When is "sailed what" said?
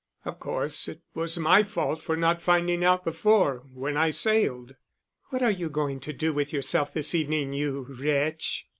4.09-5.43